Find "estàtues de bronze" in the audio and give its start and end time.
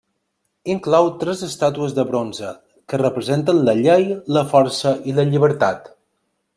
1.47-2.55